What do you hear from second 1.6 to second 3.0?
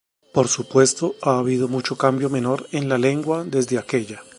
mucho cambio menor en la